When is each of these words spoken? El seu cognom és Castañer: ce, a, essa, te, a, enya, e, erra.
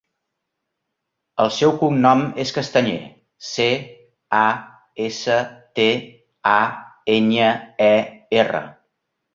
El 1.43 1.51
seu 1.57 1.73
cognom 1.81 2.23
és 2.45 2.53
Castañer: 2.57 2.97
ce, 3.51 3.69
a, 4.41 4.43
essa, 5.11 5.37
te, 5.81 5.89
a, 6.55 6.59
enya, 7.21 7.53
e, 7.93 7.97
erra. 8.43 8.67